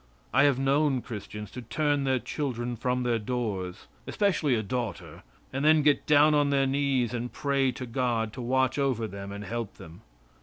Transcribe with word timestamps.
I 0.33 0.45
have 0.45 0.57
known 0.57 1.03
Christians 1.03 1.51
to 1.51 1.61
turn 1.61 2.05
their 2.05 2.17
children 2.17 2.75
from 2.75 3.03
their 3.03 3.19
doors, 3.19 3.85
especially 4.07 4.55
a 4.55 4.63
daughter, 4.63 5.21
and 5.53 5.63
then 5.63 5.83
get 5.83 6.07
down 6.07 6.33
on 6.33 6.49
their 6.49 6.65
knees 6.65 7.13
and 7.13 7.31
pray 7.31 7.71
to 7.73 7.85
God 7.85 8.33
to 8.33 8.41
watch 8.41 8.79
over 8.79 9.05
them 9.05 9.31
and 9.31 9.43
help 9.45 9.75
them. 9.75 10.01